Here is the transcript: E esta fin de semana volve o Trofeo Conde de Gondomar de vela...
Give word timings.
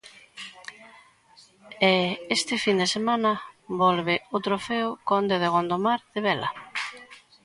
E 1.91 1.93
esta 2.35 2.55
fin 2.63 2.77
de 2.81 2.87
semana 2.95 3.31
volve 3.81 4.15
o 4.35 4.37
Trofeo 4.45 4.89
Conde 5.09 5.35
de 5.43 5.51
Gondomar 5.55 5.99
de 6.13 6.19
vela... 6.27 6.49